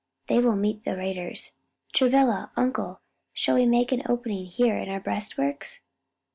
They 0.25 0.39
will 0.39 0.55
meet 0.55 0.83
the 0.83 0.97
raiders. 0.97 1.51
Travilla, 1.93 2.51
uncle, 2.57 3.01
shall 3.33 3.53
we 3.53 3.67
make 3.67 3.91
an 3.91 4.01
opening 4.09 4.47
here 4.47 4.75
in 4.75 4.89
our 4.89 4.99
breastworks?" 4.99 5.81